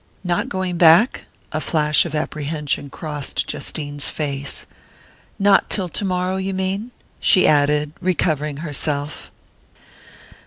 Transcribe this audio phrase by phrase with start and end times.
[0.23, 4.65] "Not going back?" A flash of apprehension crossed Justine's face.
[5.37, 6.89] "Not till tomorrow, you mean?"
[7.19, 9.29] she added, recovering herself.